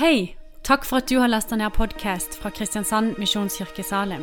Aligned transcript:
Hei! 0.00 0.34
Takk 0.64 0.86
for 0.88 0.96
at 0.96 1.10
du 1.10 1.18
har 1.20 1.28
lasta 1.28 1.58
ned 1.60 1.74
podkast 1.76 2.38
fra 2.40 2.48
Kristiansand 2.56 3.18
Misjonskirke 3.20 3.84
Salim. 3.84 4.22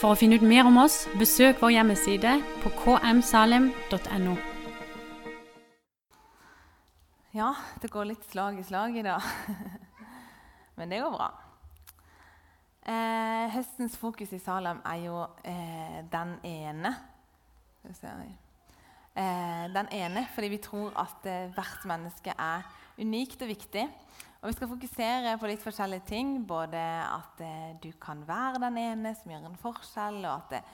For 0.00 0.14
å 0.14 0.16
finne 0.16 0.38
ut 0.40 0.44
mer 0.48 0.64
om 0.64 0.78
oss, 0.80 1.02
besøk 1.20 1.60
vår 1.60 1.74
hjemmeside 1.74 2.38
på 2.62 2.70
kmsalim.no. 2.78 4.32
Ja, 7.36 7.50
det 7.82 7.90
går 7.92 8.08
litt 8.08 8.24
slag 8.32 8.62
i 8.62 8.64
slag 8.64 8.96
i 8.96 9.04
dag. 9.04 9.20
Men 10.80 10.88
det 10.94 11.02
går 11.04 11.12
bra. 11.12 11.28
Eh, 12.88 13.52
høstens 13.58 14.00
fokus 14.00 14.32
i 14.32 14.40
Salem 14.40 14.80
er 14.88 15.02
jo 15.04 15.20
eh, 15.44 16.00
den 16.16 16.32
ene. 16.48 16.94
Eh, 19.20 19.68
den 19.76 19.92
ene 20.00 20.24
fordi 20.32 20.54
vi 20.56 20.64
tror 20.64 20.96
at 20.96 21.28
eh, 21.28 21.52
hvert 21.52 21.84
menneske 21.92 22.32
er 22.40 22.64
unikt 22.96 23.44
og 23.44 23.52
viktig. 23.52 23.84
Og 24.40 24.48
Vi 24.48 24.54
skal 24.56 24.70
fokusere 24.70 25.34
på 25.36 25.48
litt 25.50 25.60
forskjellige 25.60 26.06
ting. 26.08 26.30
Både 26.48 26.80
at 27.04 27.42
eh, 27.44 27.74
du 27.82 27.90
kan 28.00 28.22
være 28.24 28.62
den 28.62 28.78
ene 28.80 29.12
som 29.18 29.34
gjør 29.34 29.50
en 29.50 29.60
forskjell, 29.60 30.22
og 30.24 30.54
at, 30.54 30.64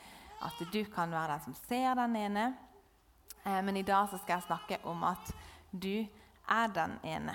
at 0.46 0.60
du 0.70 0.84
kan 0.92 1.10
være 1.10 1.32
den 1.32 1.42
som 1.48 1.56
ser 1.66 1.98
den 1.98 2.14
ene. 2.20 2.44
Eh, 3.42 3.58
men 3.66 3.76
i 3.76 3.82
dag 3.82 4.06
skal 4.12 4.36
jeg 4.36 4.46
snakke 4.46 4.78
om 4.86 5.02
at 5.10 5.34
du 5.72 6.06
er 6.46 6.72
den 6.78 6.94
ene. 7.02 7.34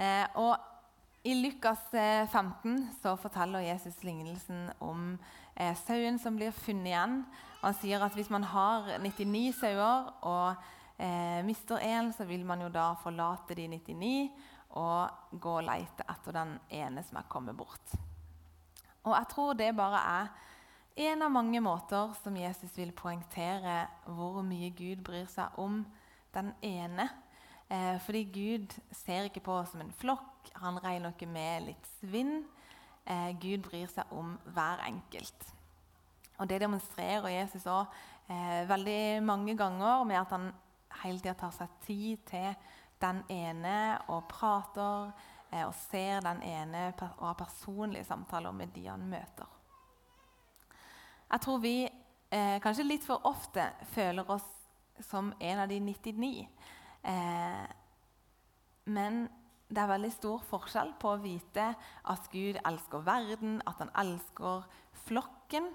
Eh, 0.00 0.24
og 0.40 0.56
I 1.28 1.36
Lukas 1.36 1.92
15 1.92 2.88
så 3.02 3.12
forteller 3.20 3.68
Jesus 3.68 4.00
lignelsen 4.02 4.70
om 4.80 5.18
eh, 5.60 5.76
sauen 5.84 6.16
som 6.18 6.40
blir 6.40 6.56
funnet 6.56 6.94
igjen. 6.94 7.24
Han 7.60 7.76
sier 7.84 8.00
at 8.00 8.16
hvis 8.16 8.32
man 8.32 8.48
har 8.48 8.96
99 9.04 9.52
sauer 9.60 10.08
og 10.24 10.56
eh, 11.02 11.42
mister 11.46 11.82
én, 11.82 12.12
så 12.14 12.24
vil 12.28 12.46
man 12.46 12.62
jo 12.62 12.70
da 12.72 12.92
forlate 13.02 13.56
de 13.58 13.66
99 13.68 14.30
og 14.78 15.36
gå 15.42 15.58
og 15.58 15.66
lete 15.66 16.06
etter 16.08 16.36
den 16.38 16.56
ene 16.72 17.02
som 17.04 17.18
er 17.20 17.28
kommet 17.28 17.58
bort. 17.58 17.94
Og 19.02 19.12
jeg 19.16 19.28
tror 19.32 19.56
det 19.58 19.74
bare 19.76 20.00
er 20.14 20.32
en 21.02 21.24
av 21.24 21.32
mange 21.32 21.60
måter 21.64 22.12
som 22.22 22.36
Jesus 22.36 22.76
vil 22.76 22.92
poengtere 22.96 23.86
hvor 24.06 24.42
mye 24.46 24.70
Gud 24.76 25.02
bryr 25.04 25.28
seg 25.30 25.58
om 25.60 25.82
den 26.34 26.52
ene. 26.62 27.08
Eh, 27.72 27.96
fordi 28.04 28.22
Gud 28.32 28.74
ser 28.92 29.28
ikke 29.28 29.44
på 29.44 29.56
oss 29.62 29.72
som 29.72 29.82
en 29.84 29.94
flokk. 29.96 30.52
Han 30.60 30.80
regner 30.84 31.14
ikke 31.14 31.30
med 31.30 31.68
litt 31.70 31.88
svinn. 31.98 32.42
Eh, 33.04 33.32
Gud 33.40 33.64
bryr 33.66 33.88
seg 33.90 34.12
om 34.12 34.36
hver 34.54 34.84
enkelt. 34.86 35.48
Og 36.38 36.48
Det 36.48 36.60
demonstrerer 36.60 37.28
Jesus 37.28 37.66
også, 37.66 37.86
eh, 38.28 38.68
veldig 38.68 39.22
mange 39.22 39.56
ganger 39.56 40.04
med 40.04 40.16
at 40.20 40.30
han 40.30 40.52
hele 41.02 41.20
tida 41.20 41.34
tar 41.38 41.54
seg 41.56 41.76
tid 41.86 42.22
til 42.28 42.54
den 43.02 43.22
ene 43.32 43.76
og 44.12 44.28
prater 44.30 45.10
eh, 45.50 45.64
og 45.64 45.74
ser 45.88 46.22
den 46.24 46.42
ene 46.46 46.88
og 46.92 47.26
har 47.26 47.38
personlige 47.40 48.06
samtaler 48.08 48.54
med 48.56 48.72
de 48.74 48.86
han 48.86 49.04
møter. 49.10 49.48
Jeg 51.32 51.40
tror 51.40 51.62
vi 51.62 51.76
eh, 51.86 52.58
kanskje 52.62 52.86
litt 52.86 53.06
for 53.06 53.24
ofte 53.28 53.70
føler 53.94 54.28
oss 54.30 54.48
som 55.08 55.32
en 55.40 55.62
av 55.62 55.70
de 55.70 55.80
99. 55.80 56.48
Eh, 57.02 57.68
men 58.84 59.22
det 59.72 59.80
er 59.80 59.88
veldig 59.88 60.10
stor 60.12 60.42
forskjell 60.50 60.92
på 61.00 61.14
å 61.14 61.20
vite 61.22 61.70
at 62.12 62.26
Gud 62.32 62.58
elsker 62.60 63.04
verden, 63.06 63.60
at 63.66 63.80
han 63.80 63.92
elsker 64.02 64.66
flokken, 65.06 65.70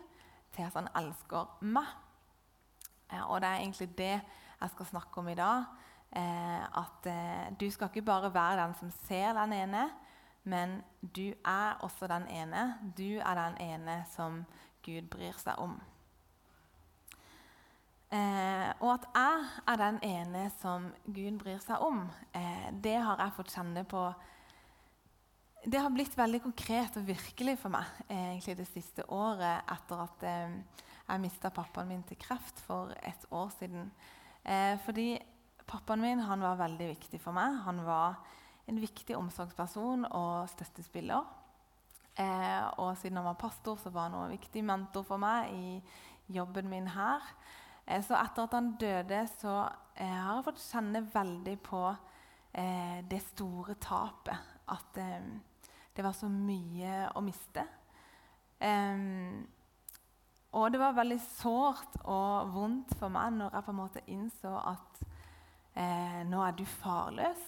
til 0.53 0.67
at 0.67 0.77
han 0.77 0.89
elsker 0.97 1.57
meg. 1.65 1.89
Eh, 3.09 3.23
og 3.23 3.41
det 3.41 3.49
er 3.49 3.63
egentlig 3.63 3.89
det 3.97 4.15
jeg 4.61 4.73
skal 4.73 4.89
snakke 4.91 5.21
om 5.21 5.27
i 5.29 5.37
dag. 5.37 5.65
Eh, 6.15 6.63
at 6.79 7.09
eh, 7.11 7.49
du 7.59 7.67
skal 7.71 7.91
ikke 7.91 8.05
bare 8.07 8.33
være 8.33 8.61
den 8.63 8.75
som 8.79 8.91
ser 9.07 9.33
den 9.37 9.53
ene, 9.53 9.89
men 10.43 10.79
du 11.01 11.33
er 11.45 11.77
også 11.83 12.07
den 12.07 12.27
ene. 12.31 12.73
Du 12.97 13.19
er 13.19 13.35
den 13.35 13.61
ene 13.61 14.03
som 14.15 14.45
Gud 14.85 15.09
bryr 15.11 15.35
seg 15.35 15.59
om. 15.59 15.75
Eh, 18.07 18.69
og 18.79 18.93
at 18.93 19.07
jeg 19.11 19.47
er 19.67 19.79
den 19.81 19.97
ene 20.07 20.45
som 20.61 20.85
Gud 21.11 21.41
bryr 21.41 21.59
seg 21.59 21.81
om, 21.83 22.05
eh, 22.31 22.69
det 22.71 22.95
har 23.03 23.19
jeg 23.19 23.35
fått 23.35 23.51
kjenne 23.51 23.83
på 23.83 24.13
Det 25.67 25.81
har 25.81 25.89
blitt 25.91 26.15
veldig 26.15 26.39
konkret 26.39 26.95
og 26.95 27.07
virkelig 27.07 27.57
for 27.59 27.73
meg 27.73 27.83
eh, 28.07 28.29
egentlig 28.29 28.55
det 28.55 28.67
siste 28.69 29.03
året 29.11 29.67
etter 29.67 29.99
at 29.99 30.23
jeg 30.23 31.19
mista 31.19 31.49
pappaen 31.51 31.89
min 31.89 32.03
til 32.07 32.15
kreft 32.21 32.61
for 32.63 32.93
et 33.03 33.25
år 33.31 33.49
siden. 33.59 33.91
Eh, 34.47 34.77
fordi 34.85 35.11
pappaen 35.67 36.01
min 36.01 36.23
var 36.23 36.59
veldig 36.59 36.87
viktig 36.95 37.19
for 37.21 37.35
meg. 37.35 37.59
Han 37.65 37.83
var 37.85 38.15
en 38.67 38.79
viktig 38.79 39.15
omsorgsperson 39.17 40.05
og 40.07 40.49
støttespiller. 40.49 41.23
Eh, 42.17 42.63
og 42.79 42.97
siden 42.97 43.19
han 43.19 43.27
var 43.27 43.39
pastor, 43.39 43.75
så 43.75 43.89
var 43.89 44.07
han 44.07 44.13
også 44.17 44.25
en 44.31 44.37
viktig 44.39 44.63
mentor 44.63 45.03
for 45.03 45.21
meg 45.21 45.51
i 45.53 45.81
jobben 46.33 46.69
min 46.69 46.87
her. 46.87 47.23
Eh, 47.85 48.03
så 48.03 48.17
etter 48.19 48.47
at 48.47 48.55
han 48.57 48.73
døde, 48.79 49.23
så 49.39 49.55
eh, 49.95 50.07
har 50.11 50.39
jeg 50.39 50.47
fått 50.49 50.63
kjenne 50.65 51.03
veldig 51.13 51.57
på 51.63 51.83
eh, 52.53 52.99
det 53.07 53.21
store 53.29 53.77
tapet. 53.81 54.53
At 54.67 54.97
det 55.95 56.03
var 56.03 56.11
så 56.11 56.27
mye 56.27 57.05
å 57.15 57.21
miste. 57.23 57.63
Og 60.57 60.71
det 60.73 60.79
var 60.81 60.95
veldig 60.97 61.19
sårt 61.21 61.99
og 62.09 62.49
vondt 62.55 62.95
for 62.97 63.13
meg 63.13 63.35
når 63.35 63.53
jeg 63.53 63.65
på 63.67 63.73
en 63.73 63.77
måte 63.77 64.03
innså 64.09 64.53
at 64.57 65.01
eh, 65.77 66.23
nå 66.25 66.41
er 66.41 66.55
du 66.57 66.63
farløs. 66.79 67.43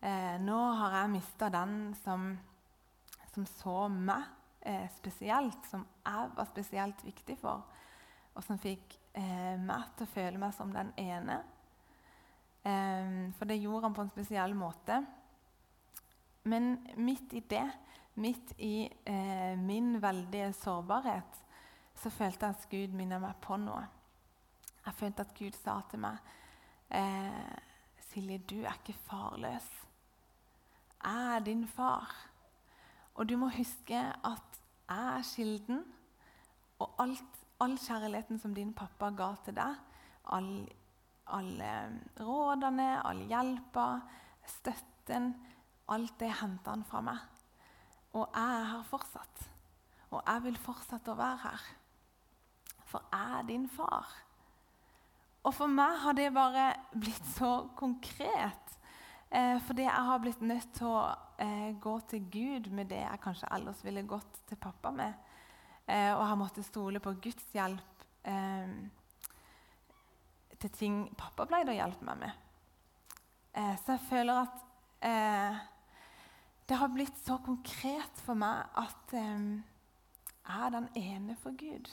Eh, 0.00 0.36
nå 0.40 0.60
har 0.80 0.96
jeg 1.00 1.12
mista 1.12 1.50
den 1.52 1.92
som, 2.00 2.30
som, 3.34 3.46
så 3.60 3.76
meg 3.92 4.24
eh, 4.64 4.88
spesielt, 4.96 5.68
som 5.68 5.84
jeg 6.06 6.32
var 6.38 6.48
spesielt 6.52 7.04
viktig 7.04 7.36
for, 7.42 7.66
og 8.34 8.46
som 8.46 8.60
fikk 8.60 8.96
eh, 9.12 9.54
meg 9.60 9.92
til 9.98 10.08
å 10.08 10.14
føle 10.14 10.40
meg 10.40 10.56
som 10.56 10.72
den 10.72 10.92
ene. 11.00 11.42
Eh, 12.64 13.14
for 13.36 13.50
det 13.50 13.60
gjorde 13.60 13.90
han 13.90 14.00
på 14.00 14.06
en 14.06 14.14
spesiell 14.14 14.56
måte. 14.56 15.02
Men 16.48 16.78
midt 16.96 17.32
i 17.36 17.44
det, 17.48 17.66
midt 18.20 18.56
i 18.60 18.76
eh, 18.88 19.56
min 19.60 19.98
veldige 20.00 20.52
sårbarhet, 20.56 21.43
så 22.02 22.10
følte 22.10 22.46
jeg 22.46 22.56
at 22.56 22.66
Gud 22.70 22.96
minnet 22.96 23.22
meg 23.22 23.36
på 23.42 23.56
noe. 23.60 23.84
Jeg 24.84 24.94
følte 24.98 25.24
at 25.24 25.34
Gud 25.38 25.56
sa 25.56 25.78
til 25.90 26.02
meg 26.04 26.18
eh, 26.90 27.54
Silje, 28.10 28.38
du 28.38 28.60
er 28.62 28.76
ikke 28.76 28.96
farløs. 29.06 29.66
Jeg 31.04 31.36
er 31.36 31.44
din 31.46 31.64
far. 31.68 32.12
Og 33.14 33.28
du 33.28 33.36
må 33.40 33.48
huske 33.54 33.98
at 33.98 34.60
jeg 34.88 35.16
er 35.18 35.26
kilden, 35.34 35.84
og 36.78 36.94
alt 37.00 37.40
all 37.62 37.76
kjærligheten 37.78 38.40
som 38.42 38.54
din 38.54 38.74
pappa 38.76 39.08
ga 39.14 39.30
til 39.44 39.54
deg, 39.56 39.76
alle 40.34 40.66
all 41.32 41.60
eh, 41.64 41.94
rådene, 42.20 42.88
all 43.06 43.22
hjelpa, 43.30 43.88
støtten 44.44 45.34
Alt 45.92 46.14
det 46.16 46.30
henta 46.40 46.72
han 46.72 46.84
fra 46.88 47.02
meg. 47.04 47.18
Og 48.16 48.30
jeg 48.32 48.52
er 48.60 48.68
her 48.70 48.84
fortsatt. 48.88 49.42
Og 50.10 50.22
jeg 50.24 50.44
vil 50.46 50.56
fortsette 50.56 51.12
å 51.12 51.18
være 51.18 51.40
her. 51.42 51.66
For 52.90 53.04
jeg 53.12 53.38
er 53.38 53.48
din 53.48 53.68
far. 53.68 54.08
Og 55.44 55.52
for 55.52 55.68
meg 55.68 55.98
har 56.00 56.16
det 56.16 56.30
bare 56.32 56.70
blitt 56.96 57.26
så 57.34 57.66
konkret. 57.76 58.78
Eh, 59.34 59.58
fordi 59.66 59.82
jeg 59.82 60.06
har 60.08 60.20
blitt 60.22 60.42
nødt 60.46 60.70
til 60.76 60.88
å 60.88 61.00
eh, 61.42 61.72
gå 61.80 61.94
til 62.08 62.28
Gud 62.32 62.70
med 62.72 62.88
det 62.92 63.02
jeg 63.02 63.22
kanskje 63.24 63.50
ellers 63.56 63.82
ville 63.84 64.06
gått 64.08 64.40
til 64.48 64.60
pappa 64.60 64.92
med. 64.94 65.16
Eh, 65.86 66.12
og 66.14 66.24
har 66.24 66.38
måttet 66.40 66.68
stole 66.68 67.02
på 67.02 67.16
Guds 67.24 67.50
hjelp 67.52 68.06
eh, 68.30 68.76
til 70.62 70.72
ting 70.78 71.02
pappa 71.18 71.48
pleide 71.50 71.74
å 71.74 71.76
hjelpe 71.76 72.08
meg 72.08 72.22
med. 72.22 72.40
Eh, 73.58 73.74
så 73.82 73.96
jeg 73.98 74.06
føler 74.08 74.40
at 74.46 74.62
eh, 75.10 75.60
det 76.70 76.78
har 76.80 76.94
blitt 76.94 77.18
så 77.26 77.36
konkret 77.44 78.24
for 78.24 78.38
meg 78.38 78.64
at 78.80 79.12
jeg 79.12 79.60
er 80.54 80.72
den 80.72 80.88
ene 80.96 81.36
for 81.42 81.52
Gud. 81.58 81.90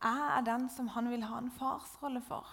Jeg 0.00 0.26
er 0.36 0.44
den 0.46 0.68
som 0.72 0.88
han 0.94 1.10
vil 1.12 1.26
ha 1.28 1.38
en 1.38 1.52
farsrolle 1.52 2.22
for. 2.24 2.46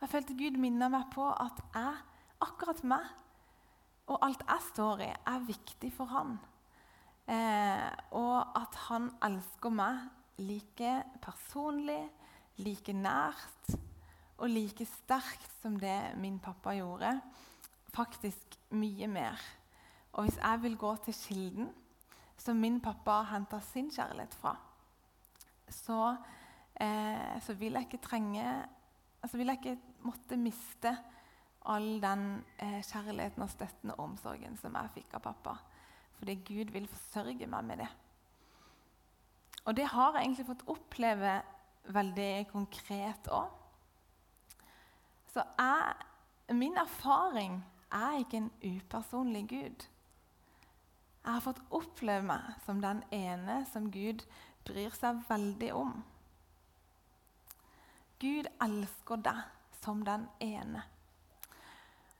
Jeg 0.00 0.10
følte 0.12 0.36
Gud 0.36 0.58
minna 0.60 0.90
meg 0.92 1.06
på 1.14 1.24
at 1.30 1.60
jeg, 1.72 1.94
akkurat 2.42 2.82
meg 2.84 3.06
og 4.10 4.18
alt 4.26 4.42
jeg 4.44 4.64
står 4.66 5.04
i, 5.06 5.12
er 5.30 5.46
viktig 5.46 5.92
for 5.94 6.10
han. 6.10 6.34
Eh, 7.30 7.88
og 8.18 8.58
at 8.58 8.76
han 8.88 9.08
elsker 9.22 9.72
meg 9.72 10.02
like 10.42 10.96
personlig, 11.22 12.02
like 12.58 12.92
nært 12.92 13.76
og 14.42 14.50
like 14.50 14.84
sterkt 14.90 15.48
som 15.62 15.78
det 15.80 16.16
min 16.18 16.40
pappa 16.42 16.74
gjorde. 16.76 17.14
Faktisk 17.94 18.58
mye 18.74 19.06
mer. 19.08 19.38
Og 20.12 20.26
hvis 20.26 20.40
jeg 20.42 20.62
vil 20.62 20.76
gå 20.76 20.96
til 21.06 21.14
kilden, 21.14 21.72
som 22.36 22.58
min 22.58 22.80
pappa 22.82 23.22
henta 23.30 23.60
sin 23.62 23.90
kjærlighet 23.90 24.34
fra, 24.34 24.56
så, 25.72 26.16
eh, 26.80 27.40
så 27.42 27.56
vil 27.58 27.78
jeg 27.78 27.88
ikke 27.88 28.04
trenge 28.04 28.46
altså 29.22 29.38
vil 29.38 29.52
jeg 29.52 29.60
ikke 29.60 30.04
måtte 30.06 30.38
miste 30.40 30.92
all 31.70 32.00
den 32.02 32.24
eh, 32.58 32.80
kjærligheten 32.82 33.44
og 33.44 33.50
støtten 33.50 33.94
og 33.94 34.00
omsorgen 34.08 34.56
som 34.58 34.74
jeg 34.74 34.94
fikk 34.96 35.14
av 35.18 35.24
pappa. 35.28 35.56
Fordi 36.18 36.34
Gud 36.46 36.72
vil 36.74 36.88
forsørge 36.90 37.46
meg 37.50 37.66
med 37.68 37.84
det. 37.84 37.90
Og 39.62 39.76
det 39.78 39.86
har 39.92 40.16
jeg 40.16 40.26
egentlig 40.26 40.48
fått 40.48 40.66
oppleve 40.70 41.36
veldig 41.94 42.32
konkret 42.50 43.30
òg. 43.30 43.50
Så 45.32 45.44
jeg, 45.58 45.94
min 46.58 46.76
erfaring 46.76 47.60
er 47.94 48.18
ikke 48.20 48.42
en 48.42 48.50
upersonlig 48.62 49.46
Gud. 49.48 49.86
Jeg 51.22 51.30
har 51.30 51.44
fått 51.44 51.62
oppleve 51.70 52.26
meg 52.26 52.56
som 52.66 52.82
den 52.82 53.04
ene 53.14 53.62
som 53.70 53.86
Gud 53.94 54.26
bryr 54.66 54.94
seg 54.96 55.20
veldig 55.28 55.72
om. 55.74 55.92
Gud 58.22 58.46
elsker 58.62 59.22
deg 59.26 59.44
som 59.82 60.02
den 60.06 60.28
ene. 60.40 60.84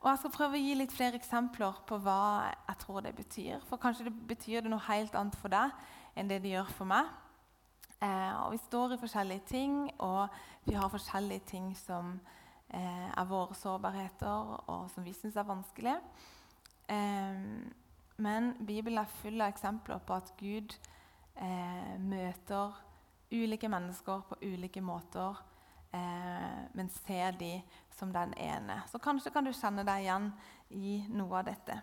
Og 0.03 0.09
Jeg 0.11 0.19
skal 0.19 0.33
prøve 0.35 0.59
å 0.59 0.63
gi 0.63 0.75
litt 0.75 0.93
flere 0.95 1.15
eksempler 1.15 1.77
på 1.87 1.97
hva 2.03 2.51
jeg 2.51 2.79
tror 2.83 3.05
det 3.05 3.13
betyr. 3.15 3.61
For 3.69 3.79
kanskje 3.79 4.09
det 4.09 4.15
betyr 4.33 4.65
det 4.65 4.73
noe 4.73 4.83
helt 4.89 5.15
annet 5.15 5.37
for 5.39 5.53
deg 5.53 5.71
enn 6.19 6.31
det 6.31 6.41
det 6.43 6.57
gjør 6.57 6.73
for 6.75 6.91
meg. 6.91 7.11
Eh, 8.03 8.33
og 8.43 8.51
Vi 8.53 8.59
står 8.65 8.97
i 8.97 8.99
forskjellige 8.99 9.47
ting, 9.47 9.77
og 10.03 10.27
vi 10.67 10.75
har 10.75 10.91
forskjellige 10.91 11.47
ting 11.53 11.71
som 11.79 12.17
eh, 12.69 13.11
er 13.15 13.29
våre 13.31 13.55
sårbarheter, 13.55 14.57
og 14.67 14.91
som 14.91 15.07
vi 15.07 15.15
syns 15.15 15.39
er 15.39 15.47
vanskelig. 15.47 15.95
Eh, 16.91 17.47
men 18.17 18.51
Bibelen 18.67 18.99
er 18.99 19.15
full 19.23 19.41
av 19.41 19.55
eksempler 19.55 20.03
på 20.03 20.19
at 20.19 20.35
Gud 20.41 20.75
møter 22.03 22.75
ulike 23.33 23.69
mennesker 23.73 24.25
på 24.29 24.37
ulike 24.45 24.83
måter 24.85 25.39
eh, 25.93 26.61
men 26.73 26.89
ser 26.89 27.37
de 27.39 27.53
som 27.91 28.13
den 28.13 28.35
ene. 28.35 28.83
Så 28.91 29.01
kanskje 29.03 29.33
kan 29.33 29.45
du 29.45 29.53
kjenne 29.53 29.85
deg 29.87 30.05
igjen 30.05 30.31
i 30.73 30.97
noe 31.13 31.41
av 31.41 31.49
dette. 31.49 31.79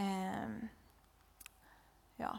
Eh, 0.00 0.56
ja. 2.20 2.32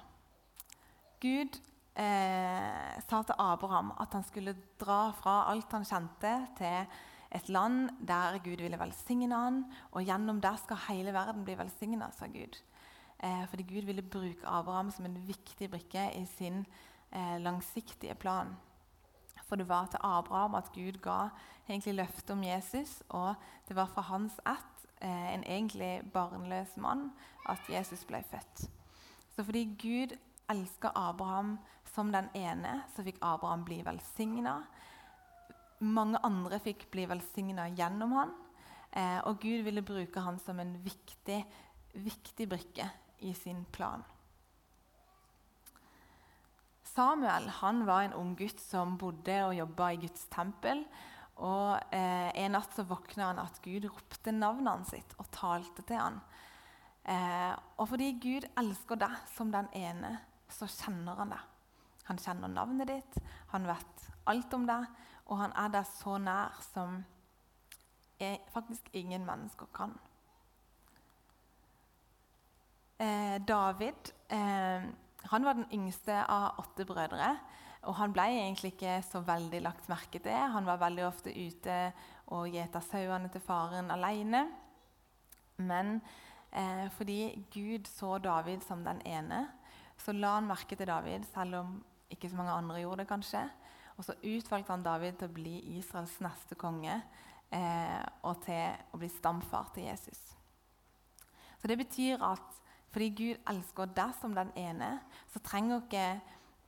Gud 1.23 1.59
eh, 1.95 2.93
sa 3.07 3.21
til 3.23 3.41
Abraham 3.41 3.93
at 4.01 4.15
han 4.17 4.25
skulle 4.27 4.57
dra 4.81 5.09
fra 5.17 5.43
alt 5.51 5.75
han 5.75 5.87
kjente, 5.87 6.37
til 6.59 7.01
et 7.35 7.49
land 7.51 7.89
der 8.07 8.37
Gud 8.43 8.61
ville 8.63 8.79
velsigne 8.79 9.35
han, 9.35 9.63
og 9.91 10.05
gjennom 10.07 10.39
det 10.43 10.55
skal 10.61 10.85
hele 10.89 11.13
verden 11.15 11.43
bli 11.47 11.57
velsigna, 11.59 12.11
sa 12.15 12.29
Gud. 12.31 12.55
Eh, 13.19 13.47
fordi 13.47 13.63
Gud 13.63 13.85
ville 13.85 14.01
bruke 14.01 14.47
Abraham 14.47 14.91
som 14.91 15.05
en 15.05 15.27
viktig 15.27 15.69
brikke 15.71 16.09
i 16.15 16.25
sin 16.25 16.65
eh, 17.11 17.37
langsiktige 17.41 18.15
plan. 18.15 18.55
For 19.45 19.55
det 19.55 19.69
var 19.69 19.85
til 19.85 19.99
Abraham 20.03 20.55
at 20.55 20.71
Gud 20.73 20.99
ga 21.01 21.29
egentlig 21.69 21.95
løftet 21.95 22.29
om 22.29 22.43
Jesus, 22.43 23.03
og 23.09 23.35
det 23.67 23.75
var 23.75 23.85
fra 23.85 24.01
hans 24.01 24.33
ett, 24.33 24.87
eh, 25.01 25.33
en 25.33 25.43
egentlig 25.43 26.11
barnløs 26.13 26.77
mann, 26.77 27.11
at 27.49 27.59
Jesus 27.69 28.05
ble 28.05 28.23
født. 28.31 28.69
Så 29.35 29.43
fordi 29.43 29.63
Gud 29.79 30.17
elska 30.49 30.91
Abraham 30.95 31.59
som 31.93 32.11
den 32.11 32.29
ene, 32.35 32.83
så 32.95 33.03
fikk 33.03 33.17
Abraham 33.21 33.63
bli 33.65 33.81
velsigna. 33.85 34.63
Mange 35.79 36.19
andre 36.23 36.59
fikk 36.59 36.91
bli 36.91 37.05
velsigna 37.05 37.69
gjennom 37.69 38.11
han, 38.11 38.33
og 39.25 39.39
Gud 39.39 39.63
ville 39.63 39.81
bruke 39.81 40.19
han 40.19 40.39
som 40.39 40.59
en 40.59 40.77
viktig, 40.83 41.45
viktig 41.93 42.49
brikke 42.49 42.89
i 43.25 43.33
sin 43.37 43.63
plan. 43.75 44.03
Samuel 46.95 47.49
han 47.59 47.83
var 47.87 48.05
en 48.05 48.15
ung 48.15 48.35
gutt 48.39 48.61
som 48.63 48.95
bodde 48.99 49.35
og 49.49 49.57
jobba 49.57 49.91
i 49.91 49.99
Guds 50.05 50.29
tempel. 50.31 50.85
Og 51.43 51.91
eh, 51.91 52.29
En 52.39 52.53
natt 52.55 52.75
så 52.75 52.85
våkna 52.87 53.33
han 53.33 53.41
at 53.43 53.59
Gud 53.65 53.89
ropte 53.89 54.31
navnet 54.31 54.71
hans 54.71 54.93
sitt 54.93 55.15
og 55.19 55.27
talte 55.35 55.83
til 55.83 55.99
han. 55.99 56.21
Eh, 57.03 57.51
og 57.77 57.89
fordi 57.91 58.13
Gud 58.21 58.47
elsker 58.57 59.01
deg 59.01 59.17
som 59.33 59.51
den 59.51 59.67
ene, 59.75 60.15
så 60.49 60.69
kjenner 60.71 61.19
han 61.19 61.35
deg. 61.35 61.43
Han 62.07 62.21
kjenner 62.21 62.53
navnet 62.53 62.89
ditt, 62.89 63.19
han 63.51 63.65
vet 63.67 64.07
alt 64.29 64.53
om 64.53 64.65
deg, 64.69 64.87
og 65.25 65.39
han 65.41 65.53
er 65.57 65.71
deg 65.73 65.87
så 65.89 66.15
nær 66.21 66.57
som 66.63 66.99
er, 68.21 68.39
faktisk 68.53 68.89
ingen 68.93 69.25
mennesker 69.25 69.69
kan. 69.73 69.97
Eh, 72.99 73.41
David 73.43 74.13
eh, 74.31 74.85
han 75.25 75.45
var 75.45 75.57
den 75.57 75.67
yngste 75.73 76.21
av 76.29 76.59
åtte 76.61 76.85
brødre. 76.85 77.33
Og 77.85 77.97
han 77.99 78.13
ble 78.13 78.25
egentlig 78.33 78.73
ikke 78.73 78.97
så 79.05 79.21
veldig 79.25 79.61
lagt 79.61 79.89
merke 79.91 80.21
til. 80.23 80.37
Han 80.53 80.65
var 80.65 80.81
veldig 80.81 81.05
ofte 81.05 81.33
ute 81.33 81.75
og 82.33 82.49
gjeta 82.49 82.81
sauene 82.81 83.29
til 83.33 83.43
faren 83.45 83.91
alene. 83.93 84.45
Men 85.61 85.99
eh, 86.51 86.87
fordi 86.97 87.45
Gud 87.53 87.89
så 87.89 88.17
David 88.17 88.65
som 88.65 88.81
den 88.85 89.01
ene, 89.05 89.45
så 90.01 90.15
la 90.15 90.35
han 90.39 90.49
merke 90.49 90.75
til 90.75 90.89
David, 90.89 91.27
selv 91.33 91.61
om 91.61 91.77
ikke 92.11 92.29
så 92.29 92.39
mange 92.39 92.55
andre 92.55 92.81
gjorde 92.81 93.03
det. 93.03 93.07
kanskje. 93.07 93.45
Og 93.97 94.03
så 94.03 94.17
utvalgte 94.23 94.73
han 94.73 94.83
David 94.83 95.19
til 95.19 95.29
å 95.29 95.35
bli 95.35 95.55
Israels 95.77 96.17
neste 96.23 96.57
konge 96.59 96.97
eh, 97.51 98.01
og 98.27 98.41
til 98.43 98.75
å 98.91 98.99
bli 98.99 99.09
stamfar 99.13 99.71
til 99.75 99.87
Jesus. 99.87 100.19
Så 101.61 101.67
Det 101.67 101.77
betyr 101.77 102.23
at 102.23 102.64
fordi 102.95 103.09
Gud 103.11 103.39
elsker 103.51 103.89
deg 103.91 104.13
som 104.15 104.31
den 104.37 104.53
ene, 104.55 104.93
så 105.33 105.41
trenger 105.43 105.81
ikke 105.83 106.03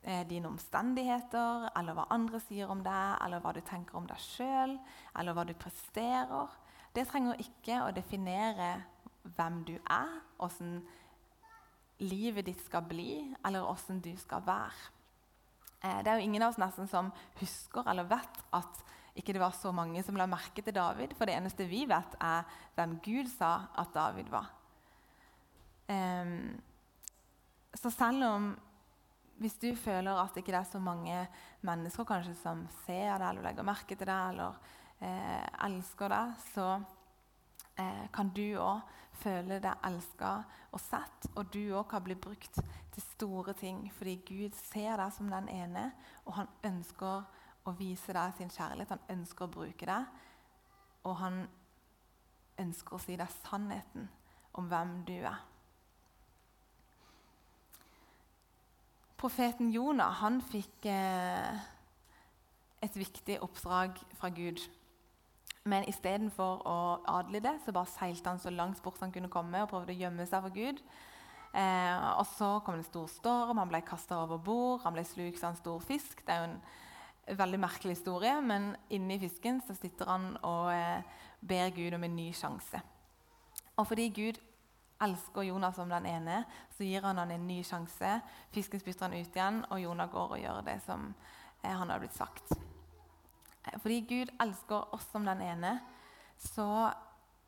eh, 0.04 0.26
dine 0.28 0.50
omstendigheter 0.50 1.70
eller 1.72 1.96
hva 1.96 2.10
andre 2.12 2.42
sier 2.44 2.68
om 2.74 2.82
deg, 2.84 3.14
eller 3.24 3.40
hva 3.40 3.54
du 3.56 3.62
tenker 3.64 3.96
om 3.96 4.10
deg 4.10 4.20
sjøl, 4.20 4.76
eller 5.16 5.38
hva 5.38 5.48
du 5.48 5.54
presterer 5.56 6.52
Det 6.92 7.06
trenger 7.08 7.40
ikke 7.40 7.80
å 7.86 7.94
definere 7.96 8.74
hvem 9.38 9.62
du 9.70 9.78
er, 9.78 10.12
åssen 10.44 10.82
livet 12.04 12.50
ditt 12.50 12.60
skal 12.66 12.84
bli, 12.90 13.22
eller 13.46 13.64
åssen 13.64 14.04
du 14.04 14.12
skal 14.20 14.44
være. 14.44 14.92
Eh, 15.80 16.04
det 16.04 16.12
er 16.12 16.20
jo 16.20 16.28
ingen 16.28 16.44
av 16.44 16.52
oss 16.52 16.60
nesten 16.60 16.92
som 16.92 17.14
husker 17.40 17.88
eller 17.88 18.12
vet 18.12 18.44
at 18.58 18.84
ikke 19.16 19.32
det 19.32 19.42
var 19.42 19.56
så 19.56 19.72
mange 19.72 20.04
som 20.04 20.20
la 20.20 20.28
merke 20.28 20.60
til 20.60 20.76
David, 20.76 21.16
for 21.16 21.24
det 21.24 21.40
eneste 21.40 21.72
vi 21.72 21.86
vet, 21.88 22.20
er 22.20 22.44
hvem 22.76 23.00
Gud 23.00 23.32
sa 23.32 23.70
at 23.80 23.96
David 23.96 24.28
var. 24.36 24.52
Um, 25.88 26.58
så 27.78 27.92
selv 27.94 28.26
om 28.28 28.48
hvis 29.38 29.58
du 29.62 29.70
føler 29.78 30.18
at 30.18 30.38
ikke 30.38 30.52
det 30.52 30.60
er 30.60 30.70
så 30.72 30.80
mange 30.82 31.18
mennesker 31.66 32.08
kanskje 32.10 32.34
som 32.40 32.64
ser 32.86 33.20
deg 33.20 33.28
eller 33.30 33.46
legger 33.46 33.68
merke 33.68 33.96
til 33.96 34.10
deg 34.10 34.32
eller 34.32 34.56
eh, 34.98 35.44
elsker 35.68 36.10
deg, 36.10 36.32
så 36.56 36.68
eh, 37.78 38.08
kan 38.14 38.32
du 38.34 38.58
òg 38.58 38.96
føle 39.22 39.60
deg 39.62 39.86
elska 39.86 40.32
og 40.74 40.82
sett. 40.82 41.30
Og 41.36 41.52
du 41.54 41.62
òg 41.78 41.86
kan 41.92 42.06
bli 42.06 42.18
brukt 42.18 42.58
til 42.58 43.06
store 43.12 43.54
ting 43.58 43.86
fordi 43.98 44.18
Gud 44.26 44.58
ser 44.58 44.98
deg 44.98 45.14
som 45.14 45.30
den 45.30 45.50
ene, 45.54 45.92
og 46.26 46.40
han 46.40 46.50
ønsker 46.72 47.28
å 47.68 47.76
vise 47.78 48.16
deg 48.18 48.34
sin 48.40 48.54
kjærlighet. 48.54 48.96
Han 48.96 49.20
ønsker 49.20 49.46
å 49.46 49.54
bruke 49.54 49.90
deg, 49.90 50.10
og 51.06 51.20
han 51.22 51.44
ønsker 52.58 52.98
å 52.98 53.04
si 53.04 53.20
deg 53.20 53.38
sannheten 53.44 54.10
om 54.58 54.70
hvem 54.72 54.98
du 55.06 55.20
er. 55.20 55.46
Profeten 59.18 59.72
Jonah 59.74 60.14
han 60.22 60.42
fikk 60.46 60.86
eh, 60.86 61.62
et 62.86 62.98
viktig 62.98 63.40
oppdrag 63.42 63.98
fra 64.20 64.30
Gud. 64.30 64.62
Men 65.68 65.88
istedenfor 65.90 66.62
å 66.70 66.78
adle 67.10 67.42
det, 67.44 67.56
så 67.66 67.74
bare 67.76 67.90
seilte 67.92 68.30
han 68.30 68.40
så 68.40 68.54
langt 68.54 68.80
bort 68.86 69.02
han 69.02 69.12
kunne 69.12 69.32
komme 69.34 69.64
og 69.64 69.72
prøvde 69.72 69.96
å 69.96 70.02
gjemme 70.04 70.28
seg 70.30 70.46
for 70.46 70.54
Gud. 70.56 70.84
Eh, 71.58 72.08
og 72.14 72.28
Så 72.30 72.52
kom 72.62 72.78
det 72.78 72.86
en 72.86 72.92
stor 72.92 73.08
storm, 73.10 73.58
han 73.58 73.72
ble 73.72 73.82
kasta 73.88 74.22
over 74.22 74.38
bord, 74.38 74.84
han 74.86 74.94
ble 74.96 75.04
slukt 75.08 75.42
av 75.44 75.56
en 75.56 75.62
stor 75.64 75.82
fisk. 75.82 76.22
Det 76.22 76.36
er 76.36 76.44
jo 76.44 76.52
en 76.52 77.40
veldig 77.42 77.60
merkelig 77.60 77.98
historie, 77.98 78.36
men 78.42 78.76
inni 78.94 79.18
fisken 79.20 79.64
så 79.66 79.76
sitter 79.76 80.14
han 80.14 80.30
og 80.46 80.70
eh, 80.76 81.02
ber 81.42 81.74
Gud 81.76 81.98
om 81.98 82.06
en 82.06 82.16
ny 82.16 82.30
sjanse. 82.38 82.84
Og 83.78 83.90
fordi 83.90 84.08
Gud 84.14 84.40
elsker 85.04 85.46
Jonas 85.48 85.76
som 85.76 85.90
den 85.90 86.06
ene, 86.10 86.44
så 86.78 86.84
gir 86.84 87.06
han 87.06 87.18
han 87.18 87.32
en 87.32 87.48
ny 87.48 87.62
sjanse. 87.64 88.20
Fisken 88.54 88.82
spytter 88.82 89.08
han 89.08 89.18
ut 89.18 89.36
igjen, 89.36 89.64
og 89.70 89.82
Jonas 89.82 90.12
går 90.14 90.36
og 90.36 90.42
gjør 90.42 90.64
det 90.66 90.78
som 90.86 91.10
eh, 91.62 91.74
han 91.74 91.90
har 91.90 92.02
blitt 92.02 92.18
sagt. 92.18 92.54
Eh, 93.64 93.78
fordi 93.82 94.00
Gud 94.10 94.34
elsker 94.42 94.94
oss 94.96 95.10
som 95.12 95.26
den 95.28 95.42
ene, 95.46 95.78
så 96.38 96.90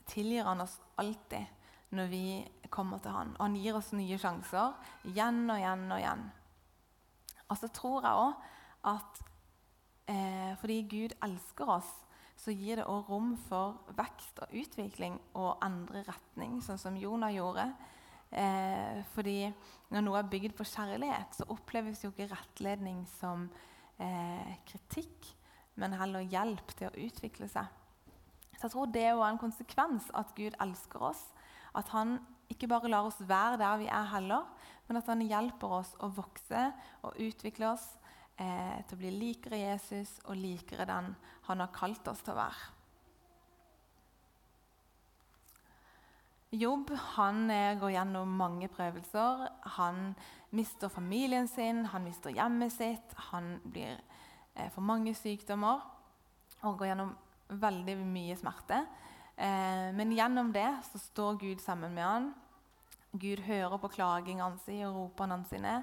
tilgir 0.10 0.48
han 0.50 0.62
oss 0.62 0.80
alltid 0.98 1.46
når 1.90 2.12
vi 2.12 2.26
kommer 2.70 3.02
til 3.02 3.14
han. 3.14 3.34
Og 3.38 3.48
han 3.48 3.58
gir 3.58 3.78
oss 3.78 3.94
nye 3.98 4.18
sjanser 4.22 4.76
igjen 5.10 5.46
og 5.50 5.58
igjen 5.58 5.88
og 5.90 6.00
igjen. 6.00 6.28
Og 7.50 7.58
så 7.58 7.70
tror 7.74 8.06
jeg 8.06 8.26
òg 8.26 8.46
at 8.90 9.24
eh, 10.10 10.52
fordi 10.62 10.82
Gud 10.90 11.16
elsker 11.26 11.74
oss, 11.80 11.90
så 12.40 12.54
gir 12.56 12.80
det 12.80 12.88
òg 12.88 13.10
rom 13.12 13.34
for 13.50 13.82
vekst 13.98 14.40
og 14.44 14.54
utvikling 14.56 15.18
og 15.38 15.58
andre 15.66 16.06
retning, 16.08 16.60
sånn 16.64 16.80
som 16.80 16.98
Jonah 17.00 17.34
gjorde. 17.36 17.66
Eh, 18.30 19.02
fordi 19.16 19.50
når 19.92 20.06
noe 20.06 20.22
er 20.22 20.30
bygd 20.32 20.56
på 20.56 20.68
kjærlighet, 20.70 21.36
så 21.36 21.50
oppleves 21.52 22.04
jo 22.04 22.14
ikke 22.14 22.30
rettledning 22.32 23.02
som 23.18 23.50
eh, 24.00 24.56
kritikk, 24.70 25.34
men 25.80 25.98
heller 26.00 26.28
hjelp 26.28 26.76
til 26.78 26.90
å 26.90 27.08
utvikle 27.08 27.50
seg. 27.52 27.68
Så 28.56 28.68
jeg 28.68 28.74
tror 28.76 28.92
det 28.92 29.06
er 29.08 29.22
en 29.24 29.40
konsekvens 29.40 30.10
at 30.20 30.32
Gud 30.36 30.56
elsker 30.60 31.10
oss. 31.12 31.22
At 31.76 31.92
han 31.96 32.18
ikke 32.52 32.68
bare 32.68 32.92
lar 32.92 33.08
oss 33.08 33.20
være 33.24 33.60
der 33.62 33.80
vi 33.80 33.88
er 33.92 34.10
heller, 34.14 34.48
men 34.88 35.00
at 35.00 35.08
han 35.12 35.24
hjelper 35.24 35.80
oss 35.80 35.94
å 36.04 36.10
vokse 36.12 36.70
og 37.06 37.20
utvikle 37.22 37.70
oss 37.72 37.86
eh, 38.40 38.80
til 38.88 38.98
å 38.98 39.02
bli 39.04 39.14
likere 39.14 39.60
Jesus 39.62 40.18
og 40.26 40.40
likere 40.40 40.88
den 40.90 41.14
han 41.50 41.64
har 41.64 41.74
kalt 41.76 42.08
oss 42.12 42.24
til 42.24 42.36
å 42.36 42.40
være. 42.40 42.76
Jobb 46.58 46.90
han 47.14 47.44
eh, 47.54 47.78
går 47.78 47.94
gjennom 47.94 48.32
mange 48.40 48.70
prøvelser. 48.74 49.46
Han 49.78 50.14
mister 50.56 50.90
familien 50.90 51.48
sin, 51.48 51.84
han 51.92 52.08
mister 52.08 52.34
hjemmet 52.34 52.74
sitt, 52.74 53.14
han 53.30 53.60
blir, 53.70 54.00
eh, 54.56 54.72
for 54.74 54.82
mange 54.82 55.14
sykdommer 55.14 55.84
og 56.64 56.80
går 56.80 56.90
gjennom 56.90 57.14
veldig 57.50 57.96
mye 58.02 58.38
smerte. 58.38 58.82
Eh, 59.38 59.90
men 59.96 60.12
gjennom 60.12 60.50
det 60.54 60.68
så 60.90 61.00
står 61.00 61.38
Gud 61.40 61.62
sammen 61.62 61.94
med 61.94 62.04
han. 62.06 62.32
Gud 63.12 63.40
hører 63.46 63.78
på 63.82 63.94
klagingene 63.94 64.60
sine 64.66 64.90
og 64.90 64.98
ropene 64.98 65.40
sine. 65.50 65.76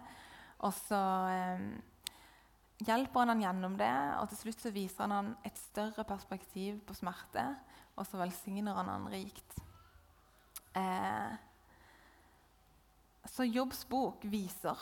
Og 0.67 0.75
så 0.75 1.03
eh, 1.31 1.63
hjelper 2.85 3.23
han 3.23 3.33
han 3.33 3.43
gjennom 3.45 3.77
det, 3.81 3.95
og 4.21 4.29
til 4.31 4.41
slutt 4.43 4.67
så 4.67 4.73
viser 4.75 5.07
han 5.07 5.15
han 5.17 5.33
et 5.47 5.59
større 5.61 6.05
perspektiv 6.09 6.83
på 6.87 6.97
smerte. 6.99 7.47
Og 7.97 8.05
så 8.05 8.21
velsigner 8.21 8.77
han 8.77 8.91
han 8.93 9.09
rikt. 9.09 9.57
Eh, 10.77 11.33
så 13.33 13.47
Jobbs 13.49 13.87
bok 13.89 14.27
viser 14.29 14.77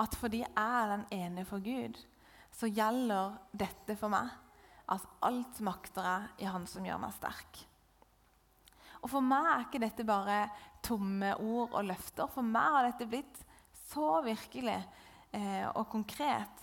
at 0.00 0.14
fordi 0.18 0.44
jeg 0.44 0.54
er 0.54 0.90
den 0.92 1.04
ene 1.14 1.44
for 1.46 1.62
Gud, 1.62 1.98
så 2.54 2.70
gjelder 2.70 3.34
dette 3.50 3.96
for 3.98 4.12
meg 4.14 4.30
at 4.94 5.06
alt 5.26 5.60
makter 5.64 6.06
jeg 6.06 6.44
i 6.44 6.50
Han 6.52 6.66
som 6.70 6.84
gjør 6.86 7.00
meg 7.02 7.14
sterk. 7.16 7.62
Og 9.02 9.10
For 9.10 9.24
meg 9.24 9.48
er 9.48 9.64
ikke 9.64 9.82
dette 9.82 10.06
bare 10.08 10.38
tomme 10.84 11.34
ord 11.40 11.74
og 11.74 11.88
løfter. 11.88 12.28
For 12.32 12.46
meg 12.46 12.76
har 12.76 12.86
dette 12.88 13.08
blitt 13.08 13.40
så 13.90 14.20
virkelig 14.24 14.78
eh, 15.34 15.66
og 15.74 15.88
konkret. 15.92 16.62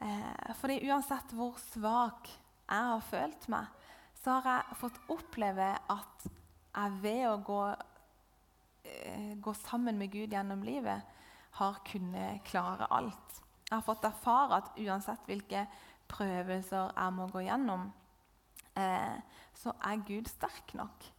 Eh, 0.00 0.52
fordi 0.56 0.80
uansett 0.88 1.34
hvor 1.36 1.58
svak 1.60 2.30
jeg 2.30 2.90
har 2.90 3.02
følt 3.04 3.48
meg, 3.52 3.68
så 4.20 4.38
har 4.38 4.50
jeg 4.50 4.78
fått 4.80 5.00
oppleve 5.12 5.70
at 5.92 6.26
jeg 6.70 6.98
ved 7.02 7.24
å 7.28 7.36
gå, 7.44 7.62
eh, 8.84 9.32
gå 9.36 9.54
sammen 9.60 9.98
med 9.98 10.12
Gud 10.12 10.32
gjennom 10.32 10.62
livet 10.64 11.16
har 11.58 11.80
kunnet 11.84 12.44
klare 12.44 12.86
alt. 12.90 13.40
Jeg 13.68 13.76
har 13.76 13.86
fått 13.86 14.04
erfare 14.04 14.60
at 14.60 14.78
uansett 14.78 15.26
hvilke 15.28 15.66
prøvelser 16.10 16.92
jeg 16.96 17.14
må 17.14 17.26
gå 17.30 17.44
gjennom, 17.46 17.92
eh, 18.76 19.18
så 19.54 19.74
er 19.84 20.04
Gud 20.06 20.28
sterk 20.28 20.74
nok. 20.74 21.10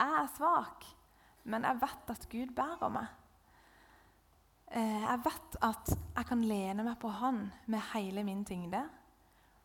Jeg 0.00 0.22
er 0.22 0.30
svak, 0.36 0.86
men 1.44 1.62
jeg 1.62 1.80
vet 1.82 2.10
at 2.10 2.28
Gud 2.30 2.54
bærer 2.54 2.90
meg. 2.90 3.06
Eh, 4.72 5.02
jeg 5.04 5.20
vet 5.24 5.56
at 5.68 5.90
jeg 5.92 6.26
kan 6.30 6.44
lene 6.48 6.84
meg 6.86 6.96
på 7.00 7.10
Han 7.20 7.44
med 7.68 7.84
hele 7.92 8.24
min 8.24 8.44
tyngde. 8.44 8.80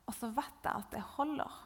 Og 0.08 0.16
så 0.16 0.28
vet 0.32 0.64
jeg 0.64 0.72
at 0.72 0.92
det 0.92 1.00
holder. 1.16 1.64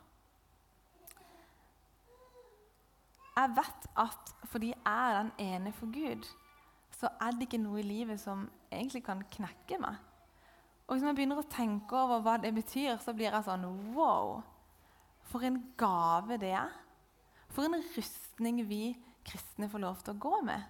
Jeg 3.33 3.51
vet 3.57 3.89
at 3.99 4.33
fordi 4.45 4.71
jeg 4.71 4.85
er 4.85 5.19
den 5.19 5.33
ene 5.41 5.73
for 5.73 5.91
Gud, 5.91 6.27
så 6.93 7.09
er 7.21 7.33
det 7.33 7.47
ikke 7.49 7.63
noe 7.63 7.81
i 7.81 7.87
livet 7.87 8.21
som 8.21 8.45
egentlig 8.71 9.03
kan 9.07 9.23
knekke 9.33 9.79
meg. 9.81 9.97
Og 10.87 10.95
Hvis 10.95 11.07
jeg 11.07 11.17
begynner 11.17 11.41
å 11.41 11.49
tenke 11.49 11.97
over 11.97 12.21
hva 12.23 12.37
det 12.43 12.53
betyr, 12.55 12.99
så 13.01 13.15
blir 13.17 13.33
jeg 13.33 13.47
sånn 13.47 13.65
Wow! 13.97 14.43
For 15.31 15.43
en 15.47 15.63
gave 15.81 16.37
det 16.39 16.53
er. 16.59 16.75
For 17.49 17.65
en 17.65 17.81
rustning 17.97 18.61
vi 18.69 18.93
kristne 19.25 19.71
får 19.71 19.83
lov 19.83 20.03
til 20.03 20.15
å 20.15 20.21
gå 20.21 20.43
med. 20.45 20.63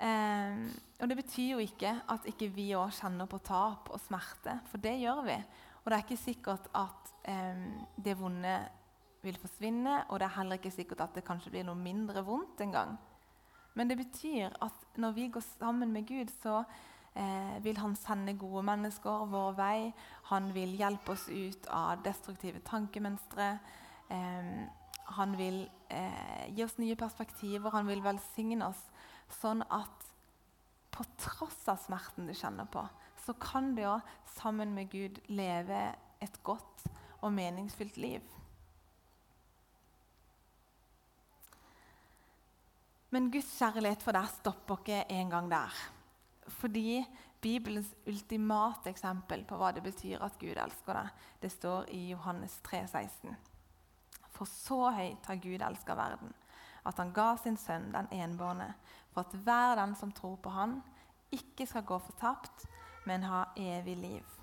Eh, 0.00 0.62
og 1.00 1.08
Det 1.08 1.16
betyr 1.16 1.52
jo 1.52 1.58
ikke 1.58 1.96
at 2.08 2.26
ikke 2.30 2.48
vi 2.54 2.70
òg 2.78 2.92
kjenner 2.94 3.26
på 3.26 3.40
tap 3.42 3.90
og 3.90 4.00
smerte, 4.00 4.60
for 4.70 4.78
det 4.78 5.00
gjør 5.00 5.24
vi. 5.26 5.38
Og 5.82 5.90
det 5.90 5.96
er 5.96 6.04
ikke 6.04 6.20
sikkert 6.24 6.68
at 6.78 7.12
eh, 7.28 7.64
det 7.96 8.18
vonde 8.18 8.54
vil 9.22 9.38
forsvinne, 9.38 10.04
og 10.08 10.18
det 10.18 10.26
er 10.26 10.36
heller 10.36 10.58
ikke 10.58 10.74
sikkert 10.74 11.00
at 11.04 11.14
det 11.14 11.24
kanskje 11.26 11.50
blir 11.54 11.66
noe 11.66 11.78
mindre 11.78 12.24
vondt 12.26 12.62
en 12.62 12.74
gang. 12.74 12.96
Men 13.74 13.88
det 13.88 13.96
betyr 13.98 14.52
at 14.62 14.98
når 15.00 15.14
vi 15.16 15.28
går 15.32 15.44
sammen 15.46 15.92
med 15.92 16.06
Gud, 16.06 16.30
så 16.42 16.62
eh, 17.14 17.64
vil 17.64 17.78
han 17.78 17.96
sende 17.96 18.34
gode 18.38 18.64
mennesker 18.66 19.26
vår 19.32 19.56
vei. 19.56 19.92
Han 20.30 20.50
vil 20.54 20.76
hjelpe 20.76 21.14
oss 21.14 21.28
ut 21.28 21.68
av 21.70 22.02
destruktive 22.04 22.60
tankemønstre. 22.68 23.48
Eh, 24.10 24.52
han 25.16 25.36
vil 25.38 25.64
eh, 25.90 26.48
gi 26.52 26.64
oss 26.64 26.78
nye 26.80 26.96
perspektiver, 26.96 27.72
han 27.72 27.88
vil 27.88 28.04
velsigne 28.04 28.68
oss. 28.68 28.82
Sånn 29.32 29.64
at 29.72 30.08
på 30.92 31.04
tross 31.20 31.64
av 31.72 31.80
smerten 31.80 32.28
du 32.28 32.34
kjenner 32.36 32.68
på, 32.68 32.84
så 33.24 33.34
kan 33.40 33.72
du 33.76 33.84
òg 33.86 34.12
sammen 34.34 34.74
med 34.76 34.90
Gud 34.92 35.20
leve 35.32 35.80
et 36.22 36.38
godt 36.44 36.86
og 37.22 37.32
meningsfylt 37.34 37.96
liv. 38.02 38.22
Men 43.12 43.28
Guds 43.32 43.50
kjærlighet 43.58 44.04
for 44.04 44.16
deg 44.16 44.28
stopper 44.38 44.80
ikke 44.80 45.02
en 45.12 45.32
gang 45.32 45.50
der. 45.52 45.80
Fordi 46.60 47.02
Bibelens 47.42 47.90
ultimate 48.08 48.88
eksempel 48.88 49.42
på 49.44 49.58
hva 49.60 49.72
det 49.76 49.82
betyr 49.84 50.22
at 50.24 50.38
Gud 50.40 50.56
elsker 50.56 50.96
deg, 50.96 51.24
det 51.42 51.50
står 51.52 51.90
i 51.92 52.06
Johannes 52.12 52.54
3, 52.64 52.84
16. 52.88 53.34
For 54.32 54.48
så 54.48 54.78
høyt 54.96 55.28
har 55.28 55.42
Gud 55.42 55.60
elska 55.60 55.96
verden, 55.98 56.32
at 56.88 56.98
han 56.98 57.12
ga 57.14 57.34
sin 57.42 57.58
sønn 57.60 57.90
den 57.92 58.08
enbårne, 58.16 58.72
for 59.12 59.26
at 59.26 59.34
hver 59.44 59.76
den 59.80 59.94
som 59.98 60.12
tror 60.12 60.36
på 60.42 60.52
han, 60.52 60.80
ikke 61.32 61.66
skal 61.68 61.84
gå 61.88 61.98
fortapt, 61.98 62.66
men 63.08 63.24
ha 63.26 63.44
evig 63.56 63.96
liv. 63.98 64.38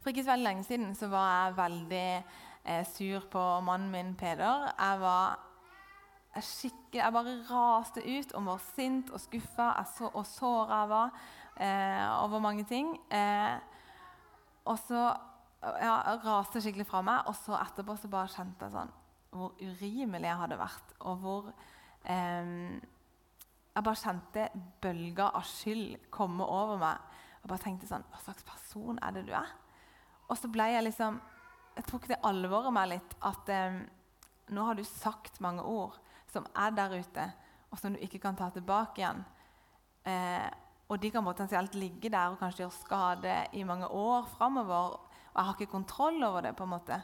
For 0.00 0.10
ikke 0.10 0.24
så 0.24 0.32
veldig 0.32 0.46
lenge 0.46 0.64
siden 0.64 0.94
så 0.96 1.10
var 1.12 1.28
jeg 1.30 1.56
veldig 1.58 2.08
eh, 2.64 2.84
sur 2.88 3.26
på 3.30 3.44
mannen 3.66 3.90
min 3.92 4.14
Peder. 4.16 4.70
Jeg 4.78 5.00
var 5.00 5.38
jeg, 6.34 6.70
jeg 6.94 7.12
bare 7.12 7.34
raste 7.50 8.04
ut 8.06 8.32
og 8.38 8.46
var 8.46 8.62
sint 8.76 9.10
og 9.10 9.20
skuffa 9.20 9.72
og 10.12 10.22
såra 10.26 10.84
jeg 10.84 10.92
var 10.94 11.18
eh, 11.56 12.22
over 12.24 12.40
mange 12.40 12.64
ting. 12.64 12.94
Eh, 13.12 13.58
og 14.64 14.78
så 14.78 15.10
ja, 15.60 16.16
raste 16.24 16.62
skikkelig 16.62 16.86
fra 16.88 17.02
meg, 17.04 17.26
og 17.28 17.36
så 17.36 17.58
etterpå 17.58 17.96
så 17.98 18.08
bare 18.08 18.32
kjente 18.32 18.66
jeg 18.66 18.76
sånn 18.78 18.96
hvor 19.30 19.52
urimelig 19.62 20.26
jeg 20.26 20.38
hadde 20.40 20.58
vært, 20.58 20.94
og 21.06 21.20
hvor 21.22 21.50
Jeg 22.04 23.84
bare 23.86 24.00
kjente 24.00 24.46
bølger 24.82 25.36
av 25.36 25.44
skyld 25.46 26.10
komme 26.12 26.44
over 26.44 26.80
meg. 26.80 27.08
Og 27.40 27.48
bare 27.48 27.62
tenkte 27.62 27.88
sånn 27.88 28.04
Hva 28.12 28.20
slags 28.24 28.44
person 28.44 28.98
er 29.00 29.14
det 29.16 29.26
du 29.28 29.32
er? 29.36 29.48
Og 30.28 30.36
så 30.36 30.50
ble 30.52 30.66
jeg 30.68 30.84
liksom 30.84 31.20
Jeg 31.76 31.86
tok 31.88 32.08
det 32.10 32.20
alvoret 32.26 32.74
meg 32.74 32.90
litt 32.92 33.14
at 33.24 33.52
nå 34.50 34.64
har 34.66 34.74
du 34.74 34.82
sagt 34.84 35.38
mange 35.40 35.62
ord 35.62 35.94
som 36.30 36.46
er 36.58 36.74
der 36.74 36.96
ute, 36.98 37.26
og 37.70 37.78
som 37.78 37.94
du 37.94 38.02
ikke 38.02 38.20
kan 38.22 38.36
ta 38.38 38.50
tilbake 38.54 39.02
igjen. 39.02 39.22
Eh, 40.06 40.48
og 40.90 40.98
de 40.98 41.10
kan 41.14 41.26
potensielt 41.26 41.76
ligge 41.78 42.10
der 42.10 42.32
og 42.32 42.40
kanskje 42.40 42.64
gjøre 42.64 42.78
skade 42.78 43.34
i 43.54 43.64
mange 43.66 43.86
år 43.86 44.26
framover. 44.34 44.96
Og 44.96 45.36
jeg 45.36 45.46
har 45.46 45.58
ikke 45.58 45.72
kontroll 45.72 46.22
over 46.26 46.42
det. 46.42 46.56
på 46.56 46.66
en 46.66 46.74
måte. 46.74 47.02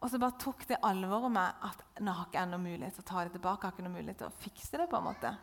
Og 0.00 0.08
så 0.08 0.18
bare 0.20 0.38
tok 0.40 0.64
det 0.68 0.80
alvoret 0.86 1.32
med 1.32 1.64
at 1.68 1.82
nå 2.00 2.12
har 2.16 2.28
ikke 2.28 2.40
jeg 2.40 2.50
noen 2.50 2.64
mulighet 2.64 2.96
til 2.96 3.04
å 3.04 3.08
ta 3.10 3.24
det 3.24 3.34
tilbake. 3.34 3.66
Har 3.66 3.74
ikke 3.74 3.84
noen 3.84 3.98
mulighet 3.98 4.22
til 4.22 4.30
å 4.30 4.38
fikse 4.40 4.80
det. 4.80 4.88
på 4.88 4.96
en 4.96 5.08
måte. 5.10 5.34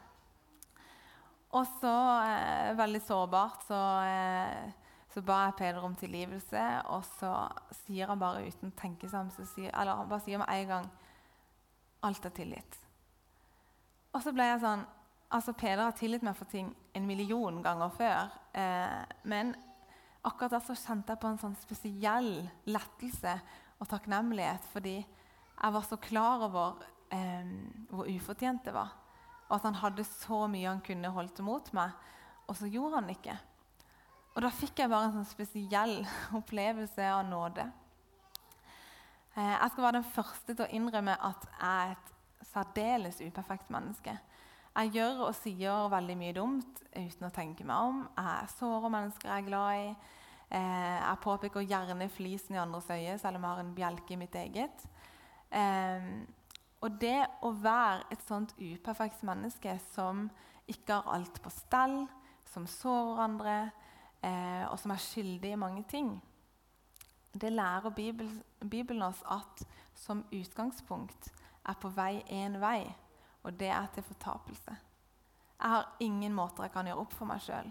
Og 1.53 1.65
så, 1.79 1.93
eh, 2.25 2.73
veldig 2.75 3.01
sårbart, 3.01 3.63
så, 3.67 3.81
eh, 4.03 4.71
så 5.13 5.21
ba 5.21 5.45
jeg 5.45 5.55
Peder 5.57 5.83
om 5.83 5.95
tilgivelse. 5.95 6.65
Og 6.85 7.03
så 7.03 7.51
sier 7.85 8.07
han 8.07 8.19
bare 8.19 8.47
uten 8.47 8.71
tenke 8.71 9.07
seg 9.09 9.29
eller 9.73 9.95
han 9.95 10.09
bare 10.09 10.21
sier 10.21 10.37
med 10.37 10.49
en 10.49 10.67
gang 10.67 10.89
alt 12.03 12.25
er 12.25 12.29
tilgitt. 12.29 12.77
Og 14.13 14.21
så 14.21 14.33
ble 14.33 14.43
jeg 14.43 14.61
sånn 14.61 14.85
Altså, 15.29 15.51
Peder 15.51 15.83
har 15.83 15.91
tilgitt 15.91 16.23
meg 16.23 16.37
for 16.37 16.45
ting 16.45 16.69
en 16.95 17.05
million 17.05 17.61
ganger 17.61 17.89
før. 17.89 18.31
Eh, 18.55 19.05
men 19.25 19.53
akkurat 20.23 20.51
da 20.51 20.59
så 20.63 20.71
kjente 20.71 21.09
jeg 21.09 21.19
på 21.19 21.27
en 21.27 21.37
sånn 21.41 21.57
spesiell 21.59 22.49
lettelse 22.65 23.33
og 23.77 23.89
takknemlighet 23.89 24.65
fordi 24.71 24.97
jeg 24.99 25.73
var 25.73 25.85
så 25.85 25.97
klar 26.01 26.45
over 26.45 26.83
eh, 27.13 27.49
hvor 27.89 28.09
ufortjent 28.09 28.65
det 28.65 28.73
var. 28.75 28.93
Og 29.47 29.57
at 29.57 29.67
han 29.69 29.79
hadde 29.79 30.05
så 30.07 30.45
mye 30.51 30.67
han 30.69 30.83
kunne 30.85 31.13
holdt 31.13 31.39
imot 31.41 31.71
meg, 31.77 31.93
og 32.47 32.57
så 32.59 32.69
gjorde 32.69 32.99
han 32.99 33.09
ikke. 33.13 33.37
Og 34.35 34.43
da 34.45 34.51
fikk 34.53 34.83
jeg 34.83 34.91
bare 34.91 35.09
en 35.09 35.15
sånn 35.17 35.29
spesiell 35.29 35.95
opplevelse 36.39 37.07
av 37.09 37.23
nåde. 37.25 37.65
Eh, 39.33 39.55
jeg 39.55 39.71
skal 39.73 39.87
være 39.87 39.99
den 39.99 40.11
første 40.13 40.53
til 40.53 40.65
å 40.65 40.71
innrømme 40.77 41.17
at 41.17 41.47
jeg 41.49 41.71
er 41.71 41.95
et 41.95 42.13
særdeles 42.51 43.21
uperfekt 43.23 43.71
menneske. 43.73 44.13
Jeg 44.77 44.93
gjør 44.93 45.23
og 45.25 45.33
sier 45.33 45.89
veldig 45.89 46.15
mye 46.19 46.35
dumt 46.37 46.83
uten 46.93 47.25
å 47.25 47.33
tenke 47.33 47.65
meg 47.65 47.89
om. 47.89 48.03
Jeg 48.13 48.51
sårer 48.59 48.93
mennesker 48.93 49.31
jeg 49.31 49.41
er 49.41 49.47
glad 49.47 49.87
i. 49.87 49.87
Eh, 50.49 50.99
jeg 51.01 51.19
påpeker 51.23 51.65
gjerne 51.67 52.09
flisen 52.09 52.55
i 52.55 52.61
andres 52.61 52.89
øye, 52.89 53.17
selv 53.19 53.37
om 53.37 53.43
jeg 53.43 53.51
har 53.51 53.63
en 53.63 53.75
bjelke 53.75 54.13
i 54.13 54.19
mitt 54.19 54.35
eget. 54.35 54.85
Eh, 55.51 56.11
og 56.81 56.99
det 57.01 57.19
å 57.43 57.51
være 57.51 58.05
et 58.13 58.23
sånt 58.27 58.53
uperfekt 58.59 59.23
menneske 59.27 59.73
som 59.91 60.27
ikke 60.69 60.99
har 60.99 61.17
alt 61.17 61.41
på 61.41 61.51
stell, 61.51 62.05
som 62.47 62.67
sårer 62.69 63.23
andre, 63.23 63.57
eh, 64.23 64.63
og 64.69 64.79
som 64.79 64.91
er 64.91 65.03
skyldig 65.03 65.51
i 65.51 65.59
mange 65.59 65.83
ting, 65.89 66.13
det 67.33 67.51
lærer 67.53 67.89
Bibelen, 67.89 68.43
Bibelen 68.69 69.01
oss 69.01 69.19
at 69.29 69.65
som 69.95 70.23
utgangspunkt 70.31 71.31
er 71.67 71.75
på 71.81 71.89
vei 71.89 72.23
én 72.29 72.59
vei, 72.61 72.87
og 73.43 73.59
det 73.59 73.69
er 73.69 73.87
til 73.93 74.03
fortapelse. 74.03 74.77
Jeg 75.57 75.69
har 75.69 75.95
ingen 75.99 76.33
måter 76.33 76.63
jeg 76.63 76.71
kan 76.71 76.85
gjøre 76.85 77.03
opp 77.03 77.13
for 77.13 77.29
meg 77.29 77.41
sjøl. 77.41 77.69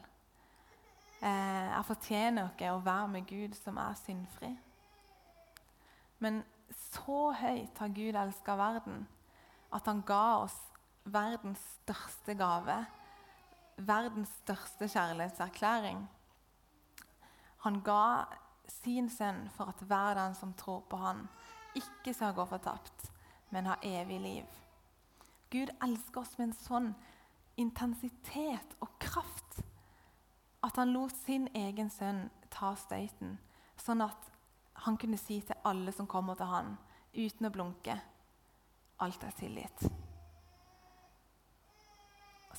Eh, 1.23 1.69
jeg 1.73 1.85
fortjener 1.89 2.51
ikke 2.51 2.75
å 2.75 2.83
være 2.85 3.09
med 3.09 3.29
Gud 3.29 3.57
som 3.57 3.79
er 3.81 3.97
syndfri. 4.01 4.51
Men 6.21 6.43
så 6.77 7.31
høyt 7.37 7.79
har 7.81 7.95
Gud 7.97 8.17
elska 8.17 8.57
verden 8.59 9.07
at 9.75 9.89
han 9.89 10.03
ga 10.07 10.43
oss 10.43 10.57
verdens 11.05 11.63
største 11.81 12.37
gave. 12.37 12.77
Verdens 13.77 14.33
største 14.43 14.89
kjærlighetserklæring. 14.89 16.05
Han 17.65 17.81
ga 17.85 18.27
sin 18.69 19.09
sønn 19.11 19.47
for 19.57 19.73
at 19.73 19.83
hver 19.89 20.17
den 20.19 20.35
som 20.35 20.55
tror 20.59 20.85
på 20.91 21.01
han, 21.01 21.27
ikke 21.77 22.15
skal 22.15 22.35
gå 22.35 22.45
fortapt, 22.49 23.11
men 23.51 23.69
ha 23.69 23.77
evig 23.85 24.21
liv. 24.21 24.47
Gud 25.53 25.71
elsker 25.85 26.23
oss 26.23 26.37
med 26.39 26.49
en 26.49 26.59
sånn 26.59 26.89
intensitet 27.61 28.77
og 28.81 28.97
kraft 29.01 29.61
at 30.67 30.77
han 30.81 30.93
lot 30.93 31.15
sin 31.25 31.47
egen 31.55 31.91
sønn 31.91 32.27
ta 32.51 32.73
støyten, 32.79 33.37
sånn 33.79 34.03
at 34.03 34.31
han 34.87 34.99
kunne 35.01 35.19
si 35.21 35.39
til 35.47 35.59
alle 35.65 35.93
som 35.95 36.09
kommer 36.11 36.39
til 36.39 36.51
han, 36.51 36.75
uten 37.15 37.49
å 37.49 37.53
blunke 37.55 37.97
alt 39.05 39.25
er 39.25 39.37
tilgitt. 39.39 39.87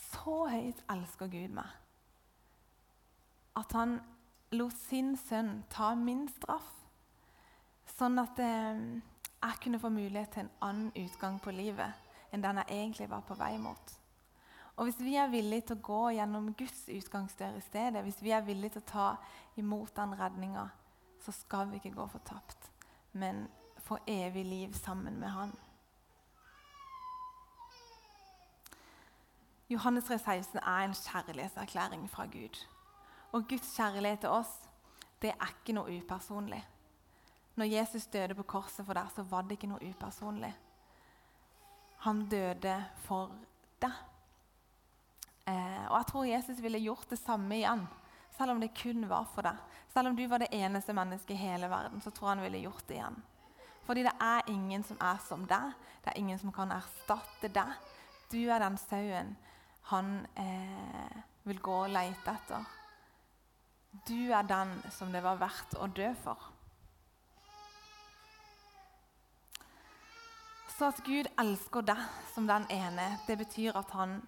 Så 0.07 0.37
høyt 0.51 0.79
elsker 0.91 1.29
Gud 1.31 1.53
meg 1.57 1.75
at 3.57 3.73
han 3.73 3.95
lot 4.53 4.75
sin 4.77 5.15
sønn 5.17 5.63
ta 5.73 5.95
min 5.97 6.27
straff, 6.29 6.67
sånn 7.97 8.21
at 8.21 8.37
eh, 8.43 8.81
jeg 9.41 9.61
kunne 9.63 9.79
få 9.81 9.89
mulighet 9.93 10.35
til 10.35 10.45
en 10.45 10.51
annen 10.67 10.91
utgang 11.01 11.39
på 11.41 11.53
livet 11.55 12.05
enn 12.29 12.43
den 12.43 12.59
jeg 12.61 12.75
egentlig 12.75 13.07
var 13.09 13.23
på 13.25 13.37
vei 13.39 13.55
mot. 13.61 13.95
Og 14.77 14.83
Hvis 14.85 14.99
vi 14.99 15.15
er 15.17 15.27
villige 15.27 15.61
til 15.61 15.77
å 15.79 15.81
gå 15.81 16.01
gjennom 16.13 16.51
Guds 16.53 16.83
utgangsdør 16.93 17.55
i 17.57 17.61
stedet, 17.65 18.03
hvis 18.05 18.19
vi 18.21 18.31
er 18.31 18.43
villige 18.45 18.75
til 18.75 18.83
å 18.83 18.89
ta 18.91 19.05
imot 19.57 19.95
den 19.95 20.13
redninga, 20.19 20.67
så 21.25 21.31
skal 21.33 21.71
vi 21.71 21.79
ikke 21.79 21.95
gå 21.95 22.05
fortapt, 22.11 22.67
men 23.17 23.47
få 23.81 23.97
evig 24.07 24.43
liv 24.45 24.75
sammen 24.77 25.17
med 25.19 25.33
Han. 25.33 25.55
Johannes 29.69 30.05
3,16 30.11 30.59
er 30.61 30.85
en 30.85 30.93
kjærlighetserklæring 30.93 32.05
fra 32.09 32.25
Gud. 32.25 32.61
Og 33.31 33.47
Guds 33.49 33.73
kjærlighet 33.75 34.19
til 34.19 34.29
oss 34.29 34.53
det 35.21 35.33
er 35.33 35.49
ikke 35.49 35.73
noe 35.73 35.97
upersonlig. 35.97 36.61
Når 37.57 37.65
Jesus 37.65 38.05
døde 38.05 38.35
på 38.37 38.43
korset 38.43 38.85
for 38.85 38.93
deg, 38.93 39.09
så 39.15 39.25
var 39.25 39.41
det 39.41 39.57
ikke 39.57 39.71
noe 39.71 39.89
upersonlig. 39.89 40.53
Han 42.05 42.27
døde 42.29 42.77
for 43.07 43.33
deg. 43.81 43.97
Eh, 45.47 45.85
og 45.87 45.95
jeg 45.95 46.07
tror 46.11 46.27
Jesus 46.27 46.59
ville 46.63 46.83
gjort 46.83 47.09
det 47.09 47.19
samme 47.21 47.55
igjen, 47.55 47.85
selv 48.37 48.53
om 48.53 48.61
det 48.61 48.75
kun 48.75 49.07
var 49.09 49.27
for 49.31 49.47
deg. 49.47 49.59
Selv 49.93 50.11
om 50.11 50.17
du 50.17 50.25
var 50.27 50.43
det 50.43 50.51
eneste 50.53 50.93
mennesket 50.93 51.35
i 51.37 51.41
hele 51.41 51.69
verden, 51.71 52.01
så 52.03 52.11
tror 52.11 52.29
jeg 52.29 52.35
han 52.35 52.45
ville 52.45 52.63
gjort 52.65 52.87
det 52.87 52.97
igjen. 52.99 53.21
Fordi 53.87 54.03
det 54.03 54.15
er 54.19 54.49
ingen 54.51 54.83
som 54.83 54.99
er 54.99 55.19
som 55.23 55.45
deg. 55.47 55.71
Det 56.03 56.11
er 56.11 56.19
ingen 56.19 56.39
som 56.39 56.51
kan 56.51 56.73
erstatte 56.75 57.47
deg. 57.55 57.77
Du 58.27 58.41
er 58.43 58.59
den 58.59 58.75
sauen 58.81 59.35
han 59.87 60.25
eh, 60.35 61.15
vil 61.47 61.61
gå 61.63 61.77
og 61.85 61.93
lete 61.95 62.33
etter. 62.33 62.65
Du 64.07 64.33
er 64.35 64.43
den 64.43 64.73
som 64.91 65.13
det 65.15 65.23
var 65.23 65.39
verdt 65.39 65.77
å 65.79 65.87
dø 65.87 66.09
for. 66.25 66.49
Så 70.77 70.91
at 70.91 70.99
Gud 71.07 71.31
elsker 71.39 71.87
deg 71.87 72.03
som 72.35 72.45
den 72.45 72.67
ene, 72.69 73.07
det 73.25 73.39
betyr 73.39 73.79
at 73.79 73.95
han 73.97 74.19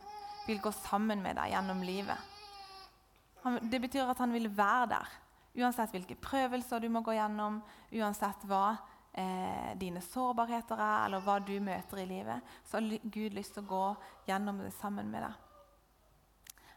vil 0.49 0.61
gå 0.63 0.71
sammen 0.73 1.21
med 1.23 1.37
deg 1.37 1.53
gjennom 1.53 1.81
livet. 1.85 2.37
Det 3.61 3.79
betyr 3.79 4.09
at 4.09 4.19
han 4.19 4.33
vil 4.35 4.49
være 4.51 4.87
der, 4.95 5.11
uansett 5.61 5.93
hvilke 5.95 6.17
prøvelser 6.19 6.81
du 6.81 6.89
må 6.91 7.03
gå 7.05 7.15
gjennom, 7.15 7.61
uansett 7.95 8.43
hva 8.49 8.63
eh, 9.13 9.75
dine 9.79 10.01
sårbarheter 10.03 10.79
er, 10.79 11.05
eller 11.05 11.23
hva 11.23 11.37
du 11.43 11.55
møter 11.63 12.01
i 12.03 12.07
livet. 12.09 12.55
Så 12.67 12.79
har 12.79 12.97
Gud 13.03 13.37
lyst 13.37 13.55
til 13.55 13.63
å 13.63 13.69
gå 13.69 13.85
gjennom 14.29 14.59
det 14.65 14.73
sammen 14.79 15.11
med 15.13 15.25
deg. 15.27 15.45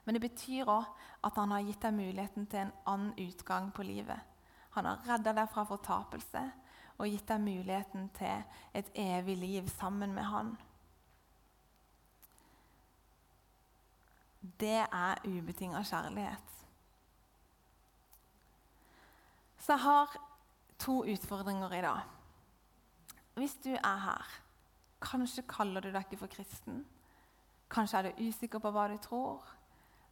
Men 0.05 0.17
det 0.17 0.25
betyr 0.25 0.71
òg 0.71 1.09
at 1.23 1.39
han 1.39 1.55
har 1.55 1.63
gitt 1.67 1.83
deg 1.85 1.95
muligheten 1.95 2.49
til 2.51 2.65
en 2.65 2.75
annen 2.91 3.13
utgang 3.23 3.71
på 3.75 3.87
livet. 3.87 4.19
Han 4.75 4.89
har 4.89 5.05
redda 5.07 5.35
deg 5.37 5.51
fra 5.53 5.67
fortapelse 5.69 6.43
og 6.99 7.09
gitt 7.09 7.29
deg 7.29 7.43
muligheten 7.45 8.09
til 8.17 8.43
et 8.79 8.91
evig 8.99 9.37
liv 9.39 9.69
sammen 9.71 10.15
med 10.17 10.27
han. 10.31 10.55
Det 14.43 14.83
er 14.85 15.23
ubetinga 15.25 15.83
kjærlighet. 15.87 16.49
Så 19.63 19.77
jeg 19.77 19.85
har 19.85 20.17
to 20.79 21.05
utfordringer 21.07 21.73
i 21.73 21.83
dag. 21.85 22.01
Hvis 23.35 23.55
du 23.65 23.71
er 23.71 23.99
her, 24.03 24.33
kanskje 25.03 25.47
kaller 25.49 25.81
du 25.81 25.93
deg 25.93 26.03
ikke 26.03 26.25
for 26.25 26.33
kristen. 26.33 26.83
Kanskje 27.71 27.99
er 27.99 28.09
du 28.09 28.25
usikker 28.27 28.59
på 28.59 28.73
hva 28.75 28.89
du 28.91 28.99
tror. 29.03 29.47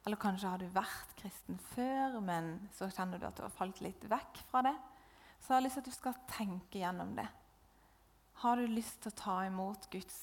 Eller 0.05 0.17
kanskje 0.17 0.49
har 0.49 0.57
du 0.57 0.71
vært 0.73 1.11
kristen 1.19 1.59
før, 1.75 2.17
men 2.23 2.55
så 2.73 2.89
kjenner 2.89 3.19
du 3.19 3.27
at 3.27 3.37
du 3.37 3.43
har 3.43 3.53
falt 3.53 3.83
litt 3.83 4.07
vekk 4.09 4.41
fra 4.49 4.63
det. 4.65 4.73
Så 5.41 5.51
jeg 5.51 5.57
har 5.57 5.65
lyst 5.67 5.77
til 5.77 5.83
at 5.83 5.91
du 5.91 5.97
skal 5.97 6.19
tenke 6.31 6.81
gjennom 6.81 7.13
det. 7.19 7.27
Har 8.41 8.57
du 8.57 8.65
lyst 8.71 9.03
til 9.03 9.11
å 9.11 9.19
ta 9.19 9.35
imot 9.45 9.85
Guds 9.93 10.17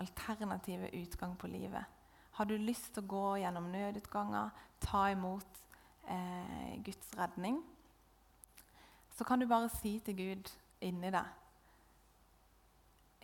alternative 0.00 0.90
utgang 0.96 1.36
på 1.38 1.50
livet? 1.52 1.99
Har 2.40 2.48
du 2.48 2.54
lyst 2.56 2.94
til 2.94 3.02
å 3.04 3.10
gå 3.10 3.24
gjennom 3.42 3.66
nødutganger, 3.68 4.48
ta 4.80 5.00
imot 5.12 5.58
eh, 6.08 6.78
Guds 6.80 7.10
redning, 7.18 7.58
så 9.12 9.26
kan 9.28 9.42
du 9.42 9.44
bare 9.44 9.68
si 9.74 9.98
til 10.00 10.14
Gud 10.16 10.48
inni 10.80 11.10
deg 11.12 11.26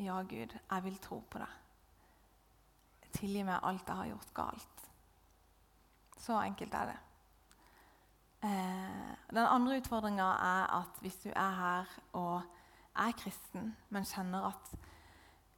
Ja, 0.05 0.19
Gud, 0.21 0.53
jeg 0.53 0.85
vil 0.85 0.99
tro 1.01 1.23
på 1.33 1.41
deg. 1.41 1.55
Tilgi 3.17 3.47
meg 3.49 3.65
alt 3.65 3.89
jeg 3.89 3.97
har 4.03 4.11
gjort 4.11 4.35
galt. 4.37 4.85
Så 6.21 6.37
enkelt 6.37 6.77
er 6.77 6.91
det. 6.91 6.97
Eh, 8.51 9.15
den 9.31 9.47
andre 9.47 9.79
utfordringa 9.81 10.27
er 10.51 10.75
at 10.83 11.01
hvis 11.01 11.17
du 11.23 11.31
er 11.31 11.57
her 11.63 11.97
og 12.21 12.45
er 12.93 13.17
kristen, 13.17 13.73
men 13.89 14.05
kjenner 14.13 14.51
at 14.51 14.77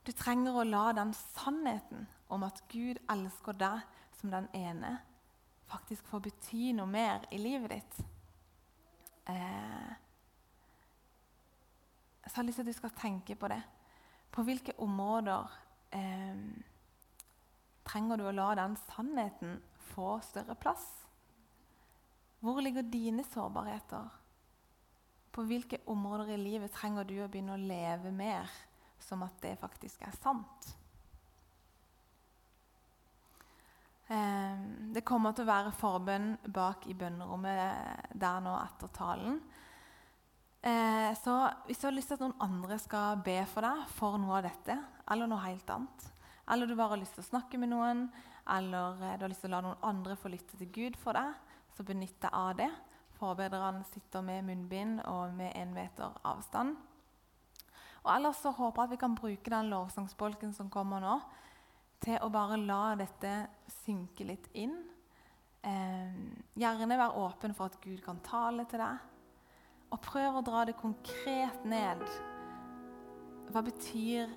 du 0.06 0.14
trenger 0.14 0.60
å 0.60 0.68
la 0.70 0.84
den 1.00 1.10
sannheten 1.34 2.06
om 2.28 2.44
at 2.46 2.62
Gud 2.68 3.00
elsker 3.10 3.56
deg 3.56 3.80
som 4.18 4.32
den 4.32 4.48
ene, 4.56 4.98
faktisk 5.68 6.06
får 6.10 6.24
bety 6.28 6.72
noe 6.76 6.88
mer 6.90 7.24
i 7.32 7.40
livet 7.40 7.74
ditt. 7.74 7.98
Eh, 9.28 9.90
så 12.24 12.32
jeg 12.32 12.36
har 12.36 12.48
lyst 12.48 12.60
til 12.60 12.66
at 12.66 12.72
du 12.72 12.76
skal 12.76 12.96
tenke 12.96 13.36
på 13.36 13.48
det. 13.52 13.60
På 14.32 14.44
hvilke 14.44 14.74
områder 14.84 15.52
eh, 15.96 16.40
trenger 17.88 18.20
du 18.20 18.26
å 18.28 18.34
la 18.36 18.52
den 18.58 18.76
sannheten 18.88 19.58
få 19.92 20.18
større 20.24 20.56
plass? 20.60 20.86
Hvor 22.44 22.60
ligger 22.62 22.86
dine 22.86 23.24
sårbarheter? 23.26 24.08
På 25.32 25.44
hvilke 25.48 25.80
områder 25.86 26.34
i 26.34 26.40
livet 26.40 26.74
trenger 26.76 27.08
du 27.08 27.16
å 27.22 27.28
begynne 27.30 27.56
å 27.56 27.62
leve 27.62 28.12
mer 28.14 28.50
som 29.02 29.24
at 29.26 29.40
det 29.42 29.56
faktisk 29.60 30.02
er 30.06 30.14
sant? 30.20 30.74
Det 34.08 35.02
kommer 35.04 35.34
til 35.36 35.44
å 35.44 35.50
være 35.50 35.72
forbønn 35.76 36.30
bak 36.48 36.86
i 36.88 36.94
bønnerommet 36.96 38.14
der 38.16 38.38
nå 38.40 38.54
etter 38.62 38.88
talen. 38.96 39.34
Eh, 40.60 41.14
så 41.14 41.34
hvis 41.66 41.78
du 41.78 41.86
har 41.86 41.94
lyst 41.94 42.10
til 42.10 42.18
at 42.18 42.24
noen 42.24 42.40
andre 42.42 42.78
skal 42.82 43.20
be 43.22 43.36
for 43.46 43.62
deg 43.62 43.84
for 43.94 44.18
noe 44.18 44.40
av 44.40 44.48
dette, 44.48 44.74
eller 45.12 45.30
noe 45.30 45.44
helt 45.44 45.70
annet, 45.70 46.08
eller 46.50 46.66
du 46.66 46.74
bare 46.74 46.96
har 46.96 47.02
lyst 47.02 47.14
til 47.14 47.22
å 47.22 47.28
snakke 47.28 47.60
med 47.62 47.70
noen, 47.70 48.08
eller 48.56 48.98
eh, 49.04 49.14
du 49.18 49.24
har 49.26 49.30
lyst 49.30 49.44
til 49.46 49.52
å 49.52 49.54
la 49.54 49.62
noen 49.68 49.86
andre 49.86 50.18
få 50.18 50.32
lytte 50.32 50.58
til 50.58 50.72
Gud 50.74 50.98
for 50.98 51.14
deg, 51.14 51.36
så 51.76 51.86
benytt 51.86 52.18
deg 52.24 52.34
av 52.34 52.56
det. 52.58 52.70
Forbedrerne 53.20 53.84
sitter 53.86 54.24
med 54.24 54.48
munnbind 54.48 55.02
og 55.06 55.34
med 55.38 55.54
én 55.58 55.70
meter 55.74 56.18
avstand. 56.26 56.74
Og 58.02 58.10
Ellers 58.14 58.42
så 58.42 58.50
håper 58.54 58.82
jeg 58.82 58.88
at 58.88 58.94
vi 58.94 59.02
kan 59.04 59.16
bruke 59.18 59.52
den 59.52 59.70
lovsangsbolken 59.70 60.54
som 60.56 60.70
kommer 60.72 61.02
nå, 61.02 61.20
til 62.04 62.18
å 62.22 62.30
bare 62.32 62.58
la 62.60 62.94
dette 62.98 63.32
synke 63.82 64.26
litt 64.28 64.48
inn. 64.58 64.76
Eh, 65.66 66.18
gjerne 66.58 66.98
være 66.98 67.22
åpen 67.24 67.54
for 67.56 67.70
at 67.70 67.78
Gud 67.82 68.00
kan 68.04 68.20
tale 68.24 68.66
til 68.70 68.82
deg. 68.82 69.06
Og 69.88 70.00
prøv 70.04 70.38
å 70.38 70.44
dra 70.44 70.64
det 70.68 70.76
konkret 70.78 71.64
ned. 71.66 72.04
Hva 73.48 73.62
betyr, 73.64 74.28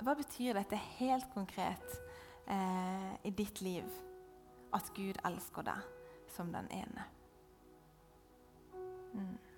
hva 0.00 0.16
betyr 0.16 0.56
dette 0.56 0.80
helt 0.96 1.28
konkret 1.34 1.98
eh, 2.48 3.12
i 3.28 3.34
ditt 3.36 3.60
liv? 3.64 3.88
At 4.72 4.88
Gud 4.96 5.20
elsker 5.28 5.68
deg 5.68 5.88
som 6.32 6.52
den 6.54 6.70
ene. 6.72 7.08
Mm. 9.12 9.51